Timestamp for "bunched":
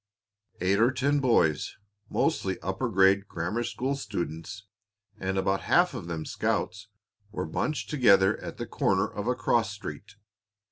7.45-7.91